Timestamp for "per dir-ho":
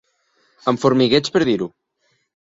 1.35-1.67